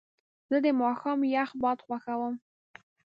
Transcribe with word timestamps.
زه 0.49 0.57
د 0.65 0.67
ماښام 0.81 1.19
یخ 1.35 1.49
باد 1.61 1.77
خوښوم. 1.85 2.35